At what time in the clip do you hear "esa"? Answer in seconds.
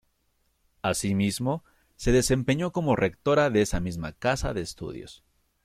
3.61-3.79